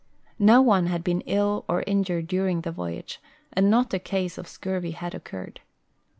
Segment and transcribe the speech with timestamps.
[0.39, 3.21] No one had been ill or injured during the voyage
[3.53, 5.61] and not a case of scurvy had occurred.